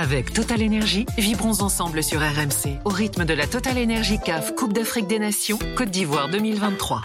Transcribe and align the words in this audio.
Avec 0.00 0.32
Total 0.32 0.62
Energy, 0.62 1.06
vibrons 1.18 1.60
ensemble 1.60 2.04
sur 2.04 2.20
RMC 2.20 2.78
au 2.84 2.88
rythme 2.88 3.24
de 3.24 3.34
la 3.34 3.48
Total 3.48 3.76
Energy 3.76 4.20
CAF 4.24 4.54
Coupe 4.54 4.72
d'Afrique 4.72 5.08
des 5.08 5.18
Nations 5.18 5.58
Côte 5.76 5.90
d'Ivoire 5.90 6.28
2023. 6.28 7.02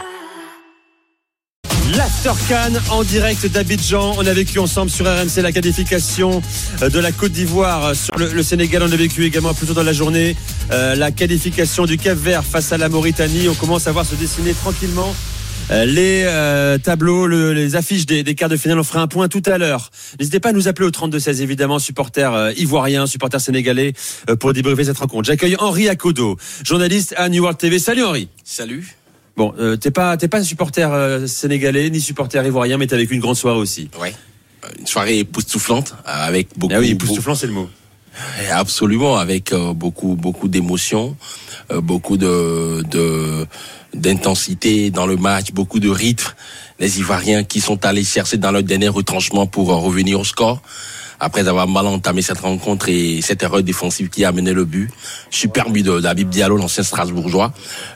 L'After 1.96 2.30
Cannes 2.48 2.80
en 2.92 3.02
direct 3.02 3.46
d'Abidjan. 3.46 4.14
On 4.16 4.24
a 4.24 4.32
vécu 4.32 4.60
ensemble 4.60 4.90
sur 4.90 5.06
RMC 5.06 5.42
la 5.42 5.50
qualification 5.50 6.40
euh, 6.82 6.88
de 6.88 7.00
la 7.00 7.10
Côte 7.10 7.32
d'Ivoire 7.32 7.96
sur 7.96 8.16
le, 8.16 8.42
Sénégal. 8.44 8.84
On 8.84 8.92
a 8.92 8.96
vécu 8.96 9.24
également 9.24 9.54
plus 9.54 9.66
tôt 9.66 9.74
dans 9.74 9.82
la 9.82 9.92
journée 9.92 10.36
euh, 10.70 10.94
la 10.94 11.10
qualification 11.10 11.86
du 11.86 11.98
Cap 11.98 12.16
Vert 12.16 12.44
face 12.44 12.70
à 12.70 12.78
la 12.78 12.88
Mauritanie. 12.88 13.48
On 13.48 13.54
commence 13.54 13.88
à 13.88 13.92
voir 13.92 14.06
se 14.06 14.14
dessiner 14.14 14.54
tranquillement 14.54 15.12
euh, 15.12 15.33
les 15.70 16.24
euh, 16.26 16.78
tableaux, 16.78 17.26
les 17.26 17.76
affiches 17.76 18.06
des, 18.06 18.34
quarts 18.34 18.48
de 18.48 18.56
finale. 18.56 18.78
On 18.78 18.84
fera 18.84 19.00
un 19.00 19.06
point 19.06 19.28
tout 19.28 19.42
à 19.46 19.58
l'heure. 19.58 19.90
N'hésitez 20.18 20.40
pas 20.40 20.50
à 20.50 20.52
nous 20.52 20.68
appeler 20.68 20.86
au 20.86 20.90
32-16, 20.90 21.40
évidemment, 21.42 21.78
supporters 21.78 22.32
euh, 22.34 22.52
ivoiriens, 22.56 23.06
supporters 23.06 23.40
sénégalais, 23.40 23.92
pour 24.40 24.52
débriefer 24.52 24.84
cette 24.84 24.98
rencontre. 24.98 25.26
J'accueille 25.26 25.56
Henri 25.58 25.88
Akodo, 25.88 26.36
journaliste 26.64 27.14
à 27.16 27.28
New 27.28 27.42
World 27.42 27.58
TV. 27.58 27.78
Salut 27.78 28.04
Henri. 28.04 28.28
Salut. 28.44 28.96
Bon, 29.36 29.52
t'es 29.80 29.90
pas 29.90 30.16
t'es 30.16 30.28
pas 30.28 30.44
supporter 30.44 30.88
sénégalais 31.26 31.90
ni 31.90 32.00
supporter 32.00 32.46
ivoirien, 32.46 32.78
mais 32.78 32.86
t'as 32.86 32.96
vécu 32.96 33.14
une 33.14 33.20
grande 33.20 33.34
soirée 33.34 33.58
aussi. 33.58 33.90
Ouais, 34.00 34.14
une 34.78 34.86
soirée 34.86 35.18
époustouflante 35.18 35.96
avec 36.04 36.56
beaucoup. 36.56 36.72
Ah 36.76 36.78
oui, 36.78 36.90
époustouflant, 36.90 37.34
c'est 37.34 37.48
le 37.48 37.52
mot. 37.52 37.68
Absolument, 38.52 39.16
avec 39.16 39.52
beaucoup 39.54 40.14
beaucoup 40.14 40.48
d'émotions, 40.48 41.16
beaucoup 41.82 42.16
de, 42.16 42.82
de 42.90 43.46
d'intensité 43.94 44.90
dans 44.90 45.06
le 45.06 45.16
match, 45.16 45.52
beaucoup 45.52 45.80
de 45.80 45.88
rythme. 45.88 46.32
Les 46.78 46.98
Ivoiriens 46.98 47.44
qui 47.44 47.60
sont 47.60 47.84
allés 47.86 48.04
chercher 48.04 48.36
dans 48.36 48.50
leur 48.50 48.62
dernier 48.62 48.88
retranchement 48.88 49.46
pour 49.46 49.70
euh, 49.70 49.76
revenir 49.76 50.18
au 50.18 50.24
score 50.24 50.60
après 51.20 51.46
avoir 51.46 51.68
mal 51.68 51.86
entamé 51.86 52.22
cette 52.22 52.40
rencontre 52.40 52.88
et 52.88 53.22
cette 53.22 53.42
erreur 53.44 53.62
défensive 53.62 54.10
qui 54.10 54.24
a 54.24 54.28
amené 54.28 54.52
le 54.52 54.64
but. 54.64 54.90
Super 55.30 55.70
but 55.70 55.84
de 55.84 56.00
David 56.00 56.28
Diallo, 56.28 56.56
l'ancien 56.56 56.82
Strasbourgeois. 56.82 57.52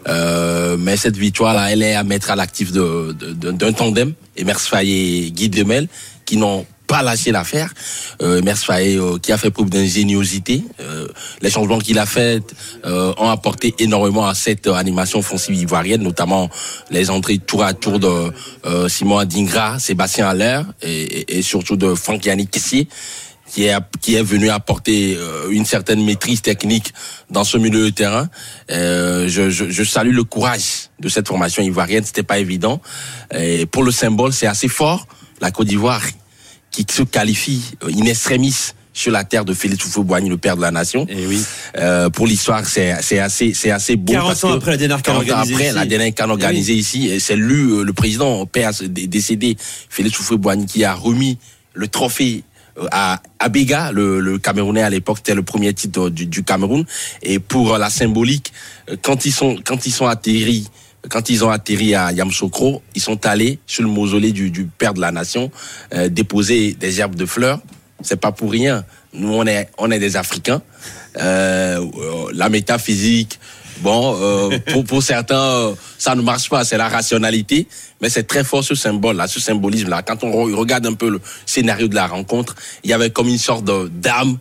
Euh, 0.07 0.77
mais 0.79 0.97
cette 0.97 1.17
victoire-là, 1.17 1.73
elle 1.73 1.83
est 1.83 1.95
à 1.95 2.05
mettre 2.05 2.31
à 2.31 2.37
l'actif 2.37 2.73
d'un 2.73 2.81
de, 2.81 3.51
de, 3.51 3.71
tandem, 3.71 4.15
Emers 4.37 4.61
Faye 4.61 5.27
et 5.27 5.31
Guy 5.33 5.49
Demel, 5.49 5.89
qui 6.25 6.37
n'ont 6.37 6.65
pas 6.89 7.03
lâché 7.03 7.31
l'affaire. 7.31 7.73
Euh, 8.23 8.41
euh, 8.49 9.19
qui 9.19 9.33
a 9.33 9.39
fait 9.39 9.51
preuve 9.51 9.71
d'ingéniosité. 9.71 10.65
Euh, 10.81 11.07
les 11.43 11.51
changements 11.51 11.79
qu'il 11.79 11.99
a 11.99 12.07
fait 12.07 12.43
euh, 12.85 13.13
ont 13.19 13.29
apporté 13.29 13.75
énormément 13.79 14.27
à 14.27 14.35
cette 14.35 14.67
animation 14.67 15.19
offensive 15.19 15.55
ivoirienne, 15.55 16.03
notamment 16.03 16.49
les 16.91 17.11
entrées 17.11 17.39
tour 17.39 17.63
à 17.63 17.75
tour 17.75 17.99
de 17.99 18.33
euh, 18.67 18.89
Simon 18.89 19.19
Adingra, 19.19 19.79
Sébastien 19.79 20.29
Aller 20.29 20.63
et, 20.83 21.39
et, 21.39 21.43
surtout 21.43 21.77
de 21.77 21.95
Franck 21.95 22.25
Yannick 22.25 22.51
Kessier 22.51 22.89
qui 23.51 23.65
est 23.65 23.77
qui 24.01 24.15
est 24.15 24.23
venu 24.23 24.51
apporter 24.51 25.17
une 25.51 25.65
certaine 25.65 26.05
maîtrise 26.05 26.43
technique 26.43 26.93
dans 27.31 27.45
ce 27.45 27.57
milieu 27.57 27.83
de 27.85 27.91
terrain. 27.91 28.29
Euh, 28.71 29.27
je, 29.29 29.49
je, 29.49 29.71
je, 29.71 29.85
salue 29.85 30.15
le 30.15 30.25
courage 30.25 30.91
de 31.01 31.09
cette 31.09 31.27
formation 31.29 31.63
ivoirienne. 31.63 32.05
C'était 32.05 32.23
pas 32.23 32.39
évident. 32.39 32.83
Et 33.35 33.65
pour 33.65 33.85
le 33.85 33.91
symbole, 33.91 34.35
c'est 34.35 34.47
assez 34.47 34.69
fort. 34.69 35.07
La 35.41 35.51
Côte 35.51 35.69
d'Ivoire 35.69 36.03
qui 36.85 36.95
se 36.95 37.03
qualifie 37.03 37.63
euh, 37.83 37.91
in 37.95 38.07
extremis 38.07 38.73
sur 38.93 39.13
la 39.13 39.23
terre 39.23 39.45
de 39.45 39.55
Félix 39.55 39.85
Houphouët-Boigny, 39.85 40.29
le 40.29 40.39
père 40.39 40.57
de 40.57 40.63
la 40.63 40.73
nation. 40.73 41.07
Et 41.09 41.19
eh 41.19 41.27
oui. 41.27 41.41
Euh, 41.77 42.11
pour 42.11 42.27
l'histoire, 42.27 42.67
c'est 42.67 42.97
c'est 43.01 43.21
assez 43.21 43.55
c'est 43.55 43.71
assez 43.71 43.97
beau. 43.97 44.13
40 44.13 44.45
ans 44.45 44.53
après 44.55 44.73
la 44.73 44.77
dernière 44.77 45.03
CAN 45.03 45.15
organisée 45.15 45.55
après 45.55 45.73
la 45.73 45.87
dernière 45.87 46.15
CAN 46.15 46.31
organisée 46.31 46.75
ici, 46.75 47.21
c'est 47.21 47.37
lui 47.37 47.63
euh, 47.63 47.85
le 47.85 47.93
président 47.93 48.45
père 48.47 48.73
décédé 48.89 49.57
Félix 49.89 50.19
Houphouët-Boigny 50.19 50.67
qui 50.67 50.85
a 50.85 50.95
remis 50.95 51.39
le 51.75 51.87
trophée 51.87 52.43
euh, 52.79 52.89
à 52.91 53.23
Abega, 53.39 53.93
le, 53.93 54.19
le 54.19 54.39
Camerounais 54.39 54.83
à 54.83 54.91
l'époque, 54.91 55.19
c'était 55.19 55.37
le 55.37 55.45
premier 55.45 55.73
titre 55.75 56.11
du, 56.11 56.27
du 56.27 56.43
Cameroun. 56.43 56.85
Et 57.23 57.39
pour 57.39 57.79
la 57.79 57.91
symbolique, 57.91 58.53
quand 59.03 59.25
ils 59.25 59.33
sont 59.33 59.59
quand 59.65 59.87
ils 59.87 59.93
sont 59.93 60.07
atterris 60.07 60.67
quand 61.09 61.31
ils 61.31 61.45
ont 61.45 61.51
atterri 61.51 61.95
à 61.95 62.13
Yamsoukro, 62.13 62.83
ils 62.95 63.01
sont 63.01 63.25
allés 63.27 63.59
sur 63.67 63.83
le 63.83 63.89
mausolée 63.89 64.33
du, 64.33 64.51
du 64.51 64.65
père 64.65 64.95
de 64.95 65.01
la 65.01 65.13
nation 65.13 65.51
euh, 65.95 66.09
déposer 66.09 66.73
des 66.73 67.01
herbes 67.01 67.15
de 67.15 67.27
fleurs. 67.27 67.61
C'est 68.03 68.21
pas 68.21 68.33
pour 68.33 68.51
rien. 68.51 68.85
Nous, 69.13 69.33
on 69.33 69.47
est, 69.47 69.71
on 69.79 69.91
est 69.91 69.99
des 69.99 70.17
Africains. 70.17 70.63
Euh, 71.17 71.85
la 72.33 72.49
métaphysique, 72.49 73.41
bon, 73.81 74.17
euh, 74.21 74.59
pour, 74.73 74.85
pour 74.85 75.03
certains, 75.03 75.41
euh, 75.41 75.75
ça 75.99 76.15
ne 76.15 76.23
marche 76.23 76.49
pas. 76.49 76.65
C'est 76.65 76.77
la 76.77 76.89
rationalité, 76.89 77.67
mais 78.01 78.09
c'est 78.09 78.25
très 78.25 78.45
fort 78.45 78.63
ce 78.63 78.75
symbole-là, 78.75 79.27
ce 79.27 79.41
symbolisme-là. 79.41 80.03
Quand 80.03 80.23
on 80.23 80.33
regarde 80.57 80.87
un 80.87 80.95
peu 80.95 81.11
le 81.11 81.21
scénario 81.47 81.89
de 81.89 81.95
la 81.95 82.07
rencontre, 82.07 82.55
il 82.85 82.91
y 82.91 82.93
avait 82.93 83.11
comme 83.11 83.29
une 83.29 83.39
sorte 83.39 83.65
d'âme, 83.65 84.39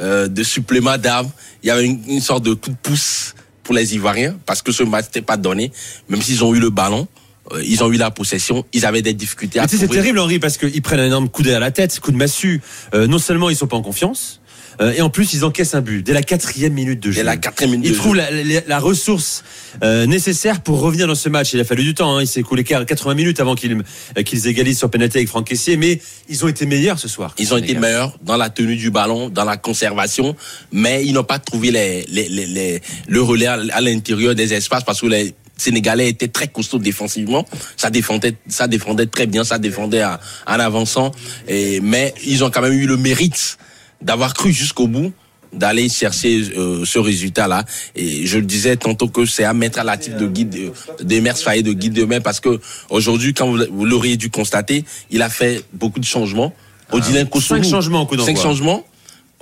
euh, 0.00 0.28
de 0.28 0.42
supplément 0.42 0.96
d'âme. 0.96 1.28
Il 1.62 1.66
y 1.66 1.70
avait 1.70 1.86
une 1.86 2.20
sorte 2.20 2.44
de 2.44 2.54
coup 2.54 2.70
de 2.70 2.76
pouce 2.82 3.34
pour 3.64 3.74
les 3.74 3.94
Ivoiriens 3.94 4.36
parce 4.46 4.62
que 4.62 4.70
ce 4.70 4.84
match 4.84 5.06
n'était 5.06 5.22
pas 5.22 5.36
donné, 5.36 5.72
même 6.08 6.22
s'ils 6.22 6.44
ont 6.44 6.54
eu 6.54 6.60
le 6.60 6.70
ballon. 6.70 7.08
Euh, 7.52 7.62
ils 7.62 7.84
ont 7.84 7.92
eu 7.92 7.96
la 7.96 8.10
possession, 8.10 8.64
ils 8.72 8.86
avaient 8.86 9.02
des 9.02 9.12
difficultés. 9.12 9.60
C'est 9.68 9.88
terrible, 9.88 10.18
Henri, 10.18 10.38
parce 10.38 10.56
qu'ils 10.56 10.80
prennent 10.80 11.00
un 11.00 11.06
énorme 11.06 11.28
coup 11.28 11.42
à 11.42 11.58
la 11.58 11.70
tête, 11.70 11.98
coup 12.00 12.10
de 12.10 12.16
massue. 12.16 12.62
Euh, 12.94 13.06
non 13.06 13.18
seulement 13.18 13.50
ils 13.50 13.56
sont 13.56 13.66
pas 13.66 13.76
en 13.76 13.82
confiance, 13.82 14.40
euh, 14.80 14.92
et 14.92 15.02
en 15.02 15.10
plus, 15.10 15.34
ils 15.34 15.44
encaissent 15.44 15.74
un 15.74 15.80
but 15.80 16.02
dès 16.02 16.12
la 16.12 16.22
quatrième 16.22 16.72
minute 16.72 17.00
de 17.00 17.10
jeu. 17.10 17.16
Dès 17.16 17.24
la 17.24 17.36
quatrième 17.36 17.72
minute. 17.72 17.88
Ils 17.88 17.96
trouvent 17.96 18.16
la, 18.16 18.28
la, 18.66 18.78
ressource 18.78 19.44
euh, 19.82 20.06
nécessaire 20.06 20.60
pour 20.60 20.80
revenir 20.80 21.06
dans 21.06 21.14
ce 21.14 21.28
match. 21.28 21.52
Il 21.52 21.60
a 21.60 21.64
fallu 21.64 21.84
du 21.84 21.94
temps. 21.94 22.16
Hein. 22.16 22.22
Il 22.22 22.26
s'est 22.26 22.40
écoulé 22.40 22.64
80 22.64 23.14
minutes 23.14 23.40
avant 23.40 23.54
qu'ils 23.54 23.82
euh, 24.18 24.22
qu'ils 24.22 24.46
égalisent 24.46 24.78
sur 24.78 24.90
pénalité 24.90 25.18
avec 25.18 25.28
Franck 25.28 25.46
Caissier. 25.46 25.76
Mais 25.76 26.00
ils 26.28 26.44
ont 26.44 26.48
été 26.48 26.66
meilleurs 26.66 26.98
ce 26.98 27.08
soir. 27.08 27.34
Ils 27.38 27.54
ont 27.54 27.58
été 27.58 27.74
meilleurs 27.74 28.16
dans 28.22 28.36
la 28.36 28.50
tenue 28.50 28.76
du 28.76 28.90
ballon, 28.90 29.28
dans 29.28 29.44
la 29.44 29.56
conservation, 29.56 30.36
mais 30.72 31.04
ils 31.04 31.12
n'ont 31.12 31.24
pas 31.24 31.38
trouvé 31.38 31.70
les, 31.70 32.04
les, 32.08 32.28
les, 32.28 32.82
le 33.08 33.22
relais 33.22 33.46
à 33.46 33.80
l'intérieur 33.80 34.34
des 34.34 34.52
espaces 34.52 34.84
parce 34.84 35.00
que 35.00 35.06
les 35.06 35.34
Sénégalais 35.56 36.08
étaient 36.08 36.28
très 36.28 36.48
costauds 36.48 36.78
défensivement. 36.78 37.46
Ça 37.76 37.90
défendait, 37.90 38.34
ça 38.48 38.66
défendait 38.66 39.06
très 39.06 39.26
bien, 39.26 39.44
ça 39.44 39.58
défendait 39.58 40.04
en, 40.04 40.16
en 40.46 40.58
avançant. 40.58 41.12
Et, 41.46 41.80
mais 41.80 42.12
ils 42.26 42.42
ont 42.42 42.50
quand 42.50 42.62
même 42.62 42.72
eu 42.72 42.86
le 42.86 42.96
mérite 42.96 43.58
d'avoir 44.04 44.34
cru 44.34 44.52
jusqu'au 44.52 44.86
bout 44.86 45.12
d'aller 45.54 45.88
chercher 45.88 46.52
euh, 46.56 46.84
ce 46.84 46.98
résultat-là. 46.98 47.64
Et 47.94 48.26
je 48.26 48.38
le 48.38 48.44
disais 48.44 48.76
tantôt 48.76 49.08
que 49.08 49.24
c'est 49.24 49.44
à 49.44 49.54
mettre 49.54 49.78
à 49.78 49.84
la 49.84 49.96
de 49.96 50.26
guide 50.26 50.72
des 51.00 51.20
mers 51.20 51.34
de 51.34 51.72
guide 51.72 51.92
de 51.92 52.04
mer 52.04 52.20
parce 52.22 52.40
que 52.40 52.60
aujourd'hui, 52.90 53.34
quand 53.34 53.46
vous, 53.46 53.84
l'auriez 53.84 54.16
dû 54.16 54.30
constater, 54.30 54.84
il 55.10 55.22
a 55.22 55.28
fait 55.28 55.64
beaucoup 55.72 56.00
de 56.00 56.04
changements. 56.04 56.52
Ah, 56.90 56.96
Odilin 56.96 57.24
cinq 57.40 57.64
changements, 57.64 58.08
cinq 58.24 58.36
changements. 58.36 58.84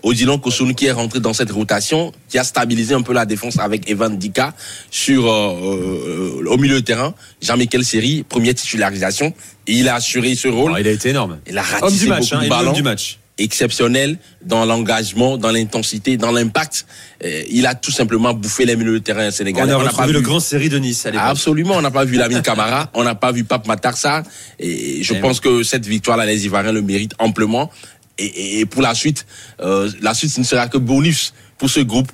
Odilon 0.04 0.38
Kosunu 0.38 0.74
qui 0.74 0.86
est 0.86 0.92
rentré 0.92 1.20
dans 1.20 1.32
cette 1.32 1.52
rotation, 1.52 2.12
qui 2.28 2.36
a 2.36 2.42
stabilisé 2.42 2.92
un 2.92 3.02
peu 3.02 3.12
la 3.12 3.24
défense 3.24 3.60
avec 3.60 3.88
Evan 3.88 4.18
Dika 4.18 4.52
sur 4.90 5.30
euh, 5.30 6.40
euh, 6.42 6.44
au 6.46 6.56
milieu 6.56 6.74
de 6.74 6.84
terrain. 6.84 7.14
Jean-Michel 7.40 7.84
Seri, 7.84 8.24
première 8.28 8.54
titularisation, 8.54 9.32
et 9.68 9.72
il 9.74 9.88
a 9.88 9.94
assuré 9.94 10.34
ce 10.34 10.48
rôle. 10.48 10.72
Ah, 10.74 10.80
il 10.80 10.88
a 10.88 10.90
été 10.90 11.10
énorme. 11.10 11.38
Il 11.46 11.56
a 11.56 11.62
raté 11.62 11.94
du 11.94 12.08
match, 12.08 12.32
hein, 12.32 12.40
de 12.40 12.74
du 12.74 12.82
match 12.82 13.20
exceptionnel 13.38 14.19
dans 14.44 14.65
l'engagement, 14.65 15.38
dans 15.38 15.50
l'intensité, 15.50 16.16
dans 16.16 16.32
l'impact. 16.32 16.87
Euh, 17.25 17.43
il 17.48 17.66
a 17.66 17.75
tout 17.75 17.91
simplement 17.91 18.34
bouffé 18.34 18.65
les 18.66 18.76
milieux 18.76 18.93
de 18.93 18.98
terrain 18.98 19.31
sénégalais. 19.31 19.75
On 19.75 19.87
a, 19.87 19.93
pas 19.93 20.06
vu 20.06 20.12
le 20.12 20.20
grand 20.20 20.41
série 20.41 20.69
de 20.69 20.78
Nice. 20.78 21.06
À 21.06 21.28
Absolument, 21.28 21.76
on 21.76 21.82
n'a 21.82 21.91
pas 21.91 22.04
vu 22.04 22.16
Lamine 22.16 22.43
Camara, 22.43 22.91
on 22.94 23.04
n'a 23.04 23.15
pas 23.15 23.32
vu 23.32 23.44
Pape 23.44 23.66
Matarsa. 23.66 24.22
Et 24.59 25.03
je 25.03 25.15
pense 25.15 25.41
que 25.41 25.62
cette 25.62 25.87
victoire-là, 25.87 26.26
les 26.26 26.44
Ivoiriens 26.44 26.72
le 26.72 26.82
méritent 26.82 27.15
amplement. 27.19 27.70
Et, 28.19 28.66
pour 28.66 28.82
la 28.82 28.94
suite, 28.94 29.26
euh, 29.60 29.91
la 30.00 30.14
suite, 30.14 30.31
ce 30.31 30.38
ne 30.38 30.44
sera 30.44 30.69
que 30.69 30.78
bonus 30.78 31.32
pour 31.59 31.70
ce 31.70 31.81
groupe. 31.81 32.12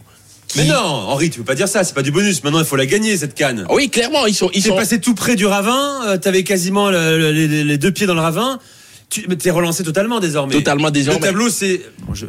Mais 0.56 0.64
non, 0.64 0.76
Henri, 0.76 1.28
tu 1.28 1.40
peux 1.40 1.44
pas 1.44 1.56
dire 1.56 1.68
ça, 1.68 1.84
c'est 1.84 1.92
pas 1.92 2.02
du 2.02 2.12
bonus. 2.12 2.42
Maintenant, 2.42 2.60
il 2.60 2.64
faut 2.64 2.76
la 2.76 2.86
gagner 2.86 3.14
cette 3.18 3.34
canne. 3.34 3.66
Oui, 3.68 3.90
clairement, 3.90 4.24
ils 4.24 4.34
sont. 4.34 4.48
Ils 4.54 4.62
sont 4.62 4.76
passé 4.76 5.00
tout 5.00 5.14
près 5.14 5.36
du 5.36 5.44
ravin. 5.44 6.00
tu 6.04 6.08
euh, 6.08 6.16
T'avais 6.16 6.44
quasiment 6.44 6.88
les 6.90 7.78
deux 7.78 7.90
pieds 7.90 8.06
dans 8.06 8.14
le 8.14 8.20
ravin 8.20 8.58
tu 9.08 9.26
es 9.44 9.50
relancé 9.50 9.82
totatalement 9.82 10.20
désormais. 10.20 10.54
Totalement 10.54 10.90
désormais. 10.90 11.20
Le 11.20 11.26
tableau, 11.26 11.48
c'est, 11.48 11.80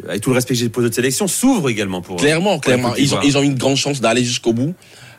avec 0.08 0.22
tout 0.22 0.30
le 0.30 0.36
respect 0.36 0.54
que 0.54 0.60
j'ai 0.60 0.68
pour 0.68 0.82
de 0.82 0.92
sélection, 0.92 1.28
s'ouvre 1.28 1.68
également 1.68 2.00
pour. 2.00 2.16
Clairement, 2.16 2.58
clairement. 2.58 2.94
Ils 2.96 3.14
ont, 3.14 3.20
ils 3.22 3.36
ont 3.36 3.42
une 3.42 3.56
grande 3.56 3.76
chance 3.76 4.00
d'aller 4.00 4.24
jusqu'au 4.24 4.52
bout. 4.52 4.74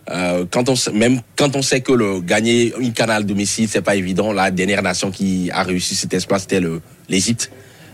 Euh, 0.09 0.45
quand 0.49 0.67
on 0.67 0.73
même 0.93 1.21
quand 1.35 1.55
on 1.55 1.61
sait 1.61 1.81
que 1.81 1.91
le 1.91 2.21
gagner 2.21 2.73
une 2.79 2.91
canal 2.91 3.23
domicile 3.23 3.67
c'est 3.69 3.83
pas 3.83 3.95
évident 3.95 4.33
la 4.33 4.49
dernière 4.49 4.81
nation 4.81 5.11
qui 5.11 5.51
a 5.53 5.61
réussi 5.61 5.93
cet 5.93 6.11
espace 6.15 6.41
c'était 6.41 6.59
le 6.59 6.81
l'Égypte 7.07 7.51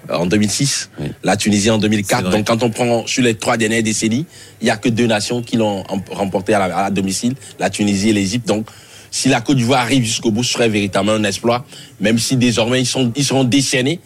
euh, 0.09 0.15
en 0.15 0.25
2006 0.25 0.89
la 1.21 1.35
Tunisie 1.35 1.69
en 1.69 1.77
2004 1.77 2.29
donc 2.29 2.47
quand 2.47 2.63
on 2.63 2.69
prend 2.69 3.05
sur 3.05 3.23
les 3.23 3.35
trois 3.35 3.57
dernières 3.57 3.83
décennies 3.83 4.25
il 4.61 4.67
y 4.67 4.69
a 4.69 4.77
que 4.77 4.87
deux 4.87 5.05
nations 5.05 5.43
qui 5.43 5.57
l'ont 5.57 5.83
remporté 6.09 6.53
à 6.53 6.59
la, 6.59 6.77
à 6.77 6.83
la 6.83 6.91
domicile 6.91 7.35
la 7.59 7.69
Tunisie 7.69 8.11
et 8.11 8.13
l'Égypte 8.13 8.47
donc 8.47 8.67
si 9.11 9.29
la 9.29 9.41
Côte 9.41 9.57
d'Ivoire 9.57 9.81
arrive 9.81 10.03
jusqu'au 10.03 10.31
bout, 10.31 10.43
ce 10.43 10.53
serait 10.53 10.69
véritablement 10.69 11.13
un 11.13 11.23
exploit, 11.23 11.65
même 11.99 12.19
si 12.19 12.35
désormais 12.35 12.81
ils, 12.81 12.85
sont, 12.85 13.11
ils 13.15 13.23
seront 13.23 13.43
décernés 13.43 13.99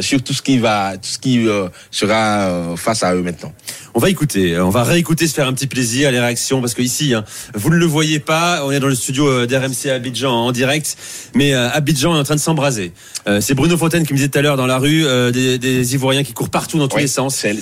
sur 0.00 0.22
tout 0.22 0.32
ce 0.32 0.42
qui 0.42 0.58
va, 0.58 0.96
tout 0.96 1.08
ce 1.08 1.18
qui 1.18 1.46
euh, 1.46 1.68
sera 1.90 2.48
euh, 2.48 2.76
face 2.76 3.02
à 3.02 3.14
eux 3.14 3.22
maintenant. 3.22 3.52
On 3.94 4.00
va 4.00 4.08
écouter, 4.08 4.58
on 4.58 4.70
va 4.70 4.84
réécouter, 4.84 5.26
se 5.26 5.34
faire 5.34 5.46
un 5.46 5.52
petit 5.52 5.66
plaisir, 5.66 6.10
les 6.10 6.20
réactions, 6.20 6.60
parce 6.60 6.74
que 6.74 6.82
ici, 6.82 7.14
hein, 7.14 7.24
vous 7.54 7.70
ne 7.70 7.76
le 7.76 7.84
voyez 7.84 8.20
pas, 8.20 8.64
on 8.64 8.70
est 8.70 8.80
dans 8.80 8.88
le 8.88 8.94
studio 8.94 9.46
d'RMC 9.46 9.90
à 9.90 9.94
Abidjan 9.94 10.32
en 10.32 10.52
direct, 10.52 10.96
mais 11.34 11.52
Abidjan 11.52 12.16
est 12.16 12.18
en 12.18 12.24
train 12.24 12.36
de 12.36 12.40
s'embraser. 12.40 12.92
c'est 13.40 13.52
Bruno 13.52 13.76
Fontaine 13.76 14.06
qui 14.06 14.14
me 14.14 14.16
disait 14.16 14.30
tout 14.30 14.38
à 14.38 14.42
l'heure 14.42 14.56
dans 14.56 14.66
la 14.66 14.78
rue, 14.78 15.04
des, 15.32 15.58
des, 15.58 15.94
Ivoiriens 15.94 16.24
qui 16.24 16.32
courent 16.32 16.48
partout 16.48 16.78
dans 16.78 16.88
tous 16.88 16.96
les 16.96 17.06
sens. 17.06 17.36
C'est, 17.36 17.54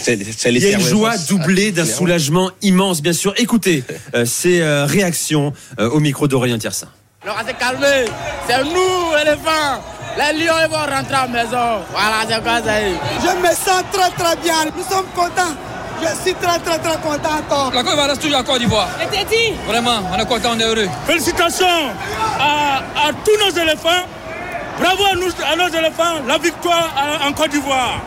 Il 0.46 0.58
y 0.58 0.66
a 0.66 0.78
une 0.78 0.80
joie 0.80 1.18
doublée 1.28 1.72
d'un 1.72 1.84
soulagement 1.84 2.52
immense, 2.62 3.02
bien 3.02 3.12
sûr. 3.12 3.34
Écoutez 3.36 3.82
ces 4.24 4.62
réactions 4.62 5.52
au 5.78 5.98
micro 5.98 6.28
d'Aurélien 6.28 6.58
Tiersin. 6.58 6.88
Alors, 7.22 7.36
c'est 7.46 7.58
calmé, 7.58 8.06
c'est 8.46 8.64
nous, 8.64 9.18
éléphants. 9.20 9.82
Les 10.18 10.44
lions 10.44 10.54
ils 10.64 10.70
vont 10.70 10.76
rentrer 10.78 11.14
à 11.14 11.22
la 11.22 11.26
maison. 11.28 11.82
Voilà, 11.90 12.16
c'est 12.28 12.42
quoi 12.42 12.58
ça 12.62 12.78
Je 12.80 13.36
me 13.40 13.54
sens 13.54 13.82
très 13.92 14.10
très 14.10 14.36
bien. 14.36 14.54
Nous 14.76 14.82
sommes 14.84 15.06
contents. 15.14 15.54
Je 16.02 16.06
suis 16.22 16.34
très 16.34 16.58
très 16.58 16.78
très 16.78 16.96
content 16.98 17.38
encore. 17.40 17.72
La 17.74 17.82
Côte 17.82 17.90
d'Ivoire 17.90 18.08
reste 18.08 18.22
toujours 18.22 18.38
à 18.38 18.42
Côte 18.42 18.58
d'Ivoire. 18.58 18.88
dit 19.10 19.52
Vraiment, 19.66 19.98
on 20.12 20.18
est 20.18 20.26
content, 20.26 20.50
on 20.54 20.58
est 20.58 20.64
heureux. 20.64 20.88
Félicitations 21.06 21.66
à, 22.40 22.78
à 23.08 23.12
tous 23.24 23.36
nos 23.44 23.50
éléphants. 23.62 24.04
Bravo 24.80 25.04
à, 25.04 25.14
nous, 25.14 25.28
à 25.52 25.56
nos 25.56 25.68
éléphants. 25.68 26.22
La 26.26 26.38
victoire 26.38 26.88
en 27.26 27.32
Côte 27.32 27.50
d'Ivoire. 27.50 28.00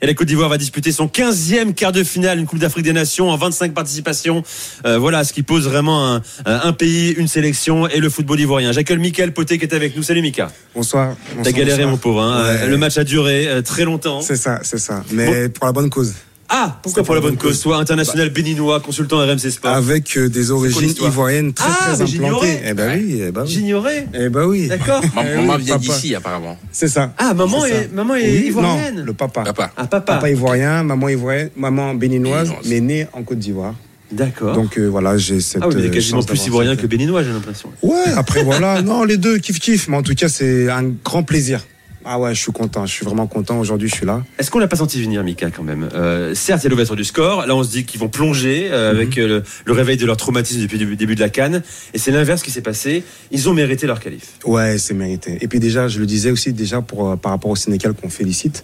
Et 0.00 0.06
la 0.06 0.14
Côte 0.14 0.28
d'Ivoire 0.28 0.48
va 0.48 0.58
disputer 0.58 0.92
son 0.92 1.06
15e 1.06 1.74
quart 1.74 1.92
de 1.92 2.04
finale, 2.04 2.38
une 2.38 2.46
Coupe 2.46 2.60
d'Afrique 2.60 2.84
des 2.84 2.92
Nations 2.92 3.30
en 3.30 3.36
25 3.36 3.74
participations. 3.74 4.44
Euh, 4.86 4.98
voilà 4.98 5.24
ce 5.24 5.32
qui 5.32 5.42
pose 5.42 5.66
vraiment 5.66 6.14
un, 6.14 6.22
un, 6.44 6.72
pays, 6.72 7.10
une 7.10 7.26
sélection 7.26 7.88
et 7.88 7.98
le 7.98 8.08
football 8.08 8.38
ivoirien. 8.38 8.72
J'accueille 8.72 8.98
Michael 8.98 9.32
Poté 9.32 9.58
qui 9.58 9.64
est 9.64 9.74
avec 9.74 9.96
nous. 9.96 10.02
Salut 10.02 10.22
Mika. 10.22 10.52
Bonsoir. 10.74 11.16
T'as 11.42 11.50
galéré 11.50 11.84
mon 11.84 11.96
pauvre. 11.96 12.22
Hein. 12.22 12.66
Le 12.66 12.76
match 12.76 12.96
a 12.96 13.04
duré 13.04 13.48
euh, 13.48 13.62
très 13.62 13.84
longtemps. 13.84 14.20
C'est 14.20 14.36
ça, 14.36 14.60
c'est 14.62 14.78
ça. 14.78 15.02
Mais 15.10 15.48
pour 15.48 15.66
la 15.66 15.72
bonne 15.72 15.90
cause. 15.90 16.14
Ah, 16.48 16.78
pourquoi 16.82 17.02
pour 17.02 17.14
la 17.14 17.20
bonne 17.20 17.36
cause 17.36 17.58
Soit 17.58 17.76
international 17.76 18.30
béninois, 18.30 18.80
consultant 18.80 19.18
RMC 19.18 19.50
Sport. 19.50 19.70
Avec 19.70 20.16
euh, 20.16 20.28
des 20.28 20.50
origines 20.50 20.94
ivoiriennes 21.00 21.52
très 21.52 21.68
ah, 21.68 21.94
très 21.94 22.02
implantées. 22.02 22.60
Eh 22.64 22.74
ben 22.74 22.98
oui, 22.98 23.22
eh 23.26 23.30
ben 23.30 23.42
oui. 23.42 23.48
J'ignorais. 23.48 24.06
Eh 24.14 24.28
ben 24.30 24.44
oui. 24.44 24.68
D'accord. 24.68 25.02
maman 25.14 25.58
vient 25.58 25.76
d'ici 25.76 26.14
apparemment. 26.14 26.56
C'est 26.72 26.88
ça. 26.88 27.12
Ah, 27.18 27.34
maman 27.34 27.66
est, 27.66 27.92
maman 27.92 28.14
est 28.14 28.32
ivoirienne. 28.46 28.96
Non, 28.96 29.04
le 29.04 29.12
papa. 29.12 29.42
Papa. 29.42 29.72
Ah, 29.76 29.86
papa. 29.86 30.14
Papa 30.14 30.30
ivoirien, 30.30 30.82
maman 30.84 31.08
ivoirienne, 31.10 31.50
maman 31.56 31.94
béninoise, 31.94 32.50
mais 32.66 32.80
née 32.80 33.06
en 33.12 33.22
Côte 33.22 33.38
d'Ivoire. 33.38 33.74
D'accord. 34.10 34.54
Donc 34.54 34.78
euh, 34.78 34.86
voilà, 34.86 35.18
j'ai 35.18 35.40
cette. 35.40 35.62
Ah, 35.62 35.68
vous 35.68 35.76
êtes 35.76 35.90
quasiment 35.90 36.22
plus 36.22 36.46
ivoirien 36.46 36.76
que 36.76 36.86
béninois, 36.86 37.22
j'ai 37.22 37.32
l'impression. 37.32 37.70
Ouais, 37.82 38.12
après 38.16 38.42
voilà, 38.42 38.80
non, 38.80 39.04
les 39.04 39.18
deux 39.18 39.38
kiff 39.38 39.58
kiff, 39.58 39.88
mais 39.88 39.98
en 39.98 40.02
tout 40.02 40.14
cas, 40.14 40.30
c'est 40.30 40.70
un 40.70 40.84
grand 41.04 41.22
plaisir. 41.22 41.60
Ah 42.04 42.18
ouais, 42.18 42.34
je 42.34 42.40
suis 42.40 42.52
content, 42.52 42.86
je 42.86 42.92
suis 42.92 43.04
vraiment 43.04 43.26
content. 43.26 43.58
Aujourd'hui, 43.58 43.88
je 43.88 43.94
suis 43.94 44.06
là. 44.06 44.22
Est-ce 44.38 44.50
qu'on 44.50 44.58
l'a 44.58 44.68
pas 44.68 44.76
senti 44.76 45.02
venir, 45.02 45.24
Mika, 45.24 45.50
quand 45.50 45.62
même? 45.62 45.88
Euh, 45.94 46.34
Certes, 46.34 46.62
il 46.62 46.64
y 46.64 46.66
a 46.68 46.70
l'ouverture 46.70 46.96
du 46.96 47.04
score. 47.04 47.46
Là, 47.46 47.54
on 47.54 47.62
se 47.64 47.70
dit 47.70 47.84
qu'ils 47.84 48.00
vont 48.00 48.08
plonger 48.08 48.68
euh, 48.70 48.90
avec 48.90 49.16
mhm. 49.16 49.24
euh, 49.24 49.40
le, 49.64 49.72
réveil 49.72 49.96
de 49.96 50.06
leur 50.06 50.16
traumatisme 50.16 50.62
depuis 50.62 50.78
le 50.78 50.96
début 50.96 51.16
de 51.16 51.20
la 51.20 51.28
canne. 51.28 51.62
Et 51.94 51.98
c'est 51.98 52.10
l'inverse 52.10 52.42
qui 52.42 52.50
s'est 52.50 52.62
passé. 52.62 53.02
Ils 53.30 53.48
ont 53.48 53.54
mérité 53.54 53.86
leur 53.86 54.00
qualif. 54.00 54.34
Ouais, 54.44 54.78
c'est 54.78 54.94
mérité. 54.94 55.38
Et 55.40 55.48
puis 55.48 55.58
déjà, 55.58 55.88
je 55.88 55.98
le 55.98 56.06
disais 56.06 56.30
aussi 56.30 56.52
déjà 56.52 56.80
pour 56.80 57.18
par 57.18 57.32
rapport 57.32 57.50
au 57.50 57.56
Sénégal 57.56 57.94
qu'on 57.94 58.08
félicite. 58.08 58.62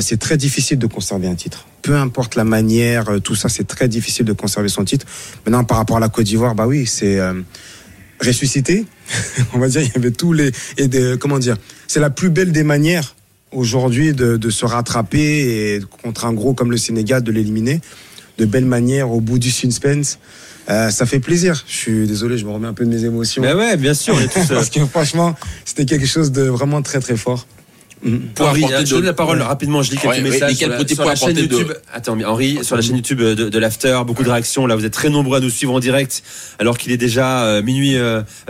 c'est 0.00 0.18
très 0.18 0.36
difficile 0.36 0.78
de 0.78 0.86
conserver 0.86 1.26
un 1.26 1.34
titre. 1.34 1.66
Peu 1.82 1.96
importe 1.96 2.36
la 2.36 2.44
manière, 2.44 3.06
tout 3.22 3.34
ça, 3.34 3.48
c'est 3.48 3.66
très 3.66 3.88
difficile 3.88 4.24
de 4.24 4.32
conserver 4.32 4.68
son 4.68 4.84
titre. 4.84 5.06
Maintenant, 5.44 5.64
par 5.64 5.78
rapport 5.78 5.96
à 5.96 6.00
la 6.00 6.08
Côte 6.08 6.24
d'Ivoire, 6.24 6.54
bah 6.54 6.66
oui, 6.66 6.86
c'est 6.86 7.20
ressuscité. 8.20 8.84
On 9.54 9.58
va 9.58 9.68
dire, 9.68 9.82
il 9.82 9.88
y 9.88 9.96
avait 9.96 10.10
tous 10.10 10.32
les 10.32 10.52
et 10.76 10.88
de, 10.88 11.16
comment 11.16 11.38
dire, 11.38 11.56
c'est 11.86 12.00
la 12.00 12.10
plus 12.10 12.30
belle 12.30 12.52
des 12.52 12.64
manières 12.64 13.14
aujourd'hui 13.52 14.12
de, 14.12 14.36
de, 14.36 14.50
se 14.50 14.64
rattraper 14.64 15.74
et 15.76 15.80
contre 16.02 16.24
un 16.24 16.32
gros 16.32 16.52
comme 16.52 16.70
le 16.70 16.76
Sénégal 16.76 17.22
de 17.22 17.32
l'éliminer 17.32 17.80
de 18.38 18.44
belle 18.44 18.66
manière 18.66 19.10
au 19.10 19.20
bout 19.20 19.38
du 19.38 19.50
suspense. 19.50 20.18
Euh, 20.68 20.90
ça 20.90 21.06
fait 21.06 21.20
plaisir. 21.20 21.64
Je 21.68 21.74
suis 21.74 22.06
désolé, 22.06 22.38
je 22.38 22.44
me 22.44 22.50
remets 22.50 22.66
un 22.66 22.74
peu 22.74 22.84
de 22.84 22.90
mes 22.90 23.04
émotions. 23.04 23.42
Mais 23.42 23.54
ouais, 23.54 23.76
bien 23.76 23.94
sûr, 23.94 24.18
Parce 24.48 24.70
que 24.70 24.84
franchement, 24.84 25.34
c'était 25.64 25.86
quelque 25.86 26.06
chose 26.06 26.32
de 26.32 26.42
vraiment 26.42 26.82
très 26.82 27.00
très 27.00 27.16
fort. 27.16 27.46
Pour 28.34 28.48
Henri, 28.48 28.62
je 28.84 28.94
donne 28.94 29.04
la 29.04 29.12
parole 29.12 29.40
rapidement, 29.40 29.82
je 29.82 29.90
lis 29.90 29.96
quelques 29.96 30.20
messages 30.20 30.54
sur, 30.54 31.04
la, 31.04 31.16
chaîne 31.16 31.36
YouTube. 31.36 31.72
Attends, 31.92 32.16
Henri, 32.24 32.58
sur 32.62 32.76
la 32.76 32.82
chaîne 32.82 32.96
YouTube 32.96 33.20
de, 33.20 33.48
de 33.48 33.58
l'After, 33.58 34.00
beaucoup 34.06 34.22
de 34.22 34.30
réactions. 34.30 34.66
Là, 34.66 34.76
vous 34.76 34.84
êtes 34.84 34.92
très 34.92 35.08
nombreux 35.08 35.38
à 35.38 35.40
nous 35.40 35.50
suivre 35.50 35.72
en 35.72 35.80
direct, 35.80 36.22
alors 36.58 36.76
qu'il 36.76 36.92
est 36.92 36.98
déjà 36.98 37.44
euh, 37.44 37.62
minuit 37.62 37.96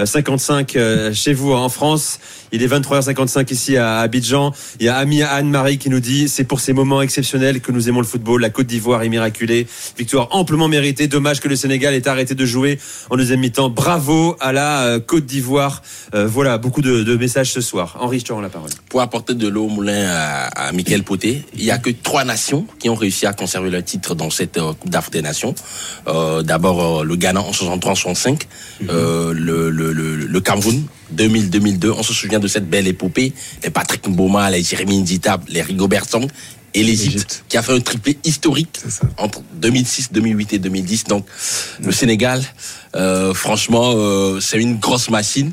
55 0.03 0.77
euh, 0.77 0.81
euh, 0.81 1.15
chez 1.15 1.33
vous 1.33 1.53
en 1.53 1.69
France. 1.69 2.19
Il 2.53 2.63
est 2.63 2.67
23h55 2.69 3.53
ici 3.53 3.77
à 3.77 3.99
Abidjan. 4.01 4.53
Il 4.81 4.87
y 4.87 4.89
a 4.89 4.97
Ami 4.97 5.23
Anne-Marie 5.23 5.79
qui 5.79 5.91
nous 5.91 6.01
dit 6.01 6.29
c'est 6.29 6.45
pour 6.45 6.61
ces 6.61 6.73
moments 6.73 7.03
exceptionnels 7.03 7.61
que 7.61 7.73
nous 7.73 7.89
aimons 7.89 8.01
le 8.01 8.07
football. 8.07 8.41
La 8.41 8.51
Côte 8.51 8.67
d'Ivoire 8.67 9.03
est 9.03 9.09
miraculée. 9.09 9.67
Victoire 9.99 10.29
amplement 10.31 10.69
méritée. 10.69 11.09
Dommage 11.09 11.41
que 11.41 11.49
le 11.49 11.57
Sénégal 11.57 11.95
ait 11.95 12.09
arrêté 12.09 12.35
de 12.35 12.47
jouer 12.47 12.79
en 13.11 13.17
deuxième 13.17 13.41
mi-temps. 13.41 13.71
Bravo 13.71 14.37
à 14.41 14.53
la 14.53 14.99
Côte 15.05 15.27
d'Ivoire. 15.27 15.83
voilà, 16.13 16.59
beaucoup 16.59 16.83
de, 16.83 17.03
de, 17.03 17.17
messages 17.17 17.53
ce 17.53 17.61
soir. 17.61 17.97
Henri, 18.01 18.21
je 18.21 18.25
te 18.27 18.33
rends 18.33 18.41
la 18.41 18.49
parole. 18.49 18.71
Pour 18.89 19.01
apporter 19.01 19.35
de 19.35 19.49
l'eau 19.49 19.65
au 19.65 19.69
moulin 19.69 20.07
à, 20.09 20.69
à 20.69 20.73
Michael 20.73 21.03
Poté. 21.03 21.43
Il 21.55 21.65
y 21.65 21.71
a 21.71 21.79
que 21.79 21.91
trois 21.91 22.25
nations 22.25 22.67
qui 22.79 22.89
ont 22.89 22.95
réussi 22.95 23.27
à 23.27 23.33
conserver 23.33 23.71
leur 23.71 23.85
titre 23.85 24.15
dans 24.15 24.31
cette 24.31 24.59
euh, 24.59 24.73
Coupe 24.75 24.91
d'Afrique 24.91 25.15
des 25.15 25.23
Nations. 25.23 25.55
Euh, 26.09 26.43
D'abord 26.43 27.01
euh, 27.01 27.05
le 27.05 27.17
Ghana 27.17 27.41
en 27.41 27.51
63-65, 27.53 28.33
mm 28.33 28.87
-hmm. 28.87 29.31
le, 29.33 29.71
le, 29.71 29.93
le, 29.93 30.15
le, 30.17 30.41
Cameroun 30.41 30.85
2000-2002. 31.15 31.91
On 31.97 32.03
se 32.03 32.13
souvient 32.13 32.36
de 32.39 32.49
cette 32.49 32.69
belle 32.69 32.87
épopée. 32.87 33.33
Les 33.63 33.71
Patrick 33.71 34.07
Mboma, 34.09 34.51
les 34.51 34.63
Jérémy 34.63 34.99
Ndita, 34.99 35.41
les 35.49 35.63
Rigobert 35.63 36.09
Song 36.09 36.27
et 36.75 36.83
l'Égypte 36.83 37.45
qui 37.49 37.57
a 37.57 37.63
fait 37.63 37.73
un 37.73 37.81
triplé 37.81 38.19
historique 38.25 38.81
entre 39.17 39.43
2006, 39.55 40.13
2008 40.13 40.53
et 40.55 40.59
2010. 40.59 41.05
Donc 41.05 41.27
le 41.83 41.93
Sénégal, 41.93 42.43
euh, 42.95 43.33
franchement, 43.33 43.93
euh, 43.95 44.41
c'est 44.41 44.59
une 44.59 44.79
grosse 44.79 45.11
machine. 45.11 45.53